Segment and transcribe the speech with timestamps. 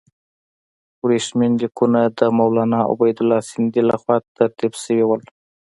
[1.03, 5.17] ورېښمین لیکونه د مولنا عبیدالله سندي له خوا ترتیب شوي وو.